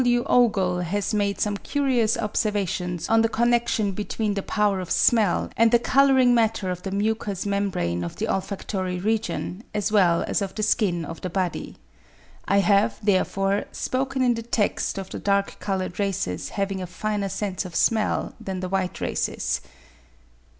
[0.03, 0.23] W.
[0.25, 5.71] Ogle has made some curious observations on the connection between the power of smell and
[5.71, 10.55] the colouring matter of the mucous membrane of the olfactory region as well as of
[10.55, 11.75] the skin of the body.
[12.47, 17.29] I have, therefore, spoken in the text of the dark coloured races having a finer
[17.29, 19.61] sense of smell than the white races.